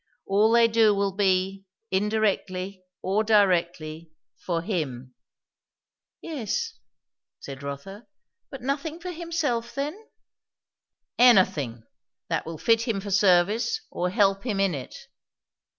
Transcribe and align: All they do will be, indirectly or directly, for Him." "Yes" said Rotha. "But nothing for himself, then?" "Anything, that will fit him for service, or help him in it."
All 0.25 0.51
they 0.51 0.67
do 0.67 0.95
will 0.95 1.11
be, 1.11 1.63
indirectly 1.91 2.81
or 3.03 3.23
directly, 3.23 4.09
for 4.35 4.63
Him." 4.63 5.13
"Yes" 6.23 6.73
said 7.39 7.61
Rotha. 7.61 8.07
"But 8.49 8.63
nothing 8.63 8.99
for 8.99 9.11
himself, 9.11 9.75
then?" 9.75 9.95
"Anything, 11.19 11.83
that 12.29 12.47
will 12.47 12.57
fit 12.57 12.87
him 12.87 12.99
for 12.99 13.11
service, 13.11 13.79
or 13.91 14.09
help 14.09 14.43
him 14.43 14.59
in 14.59 14.73
it." 14.73 14.95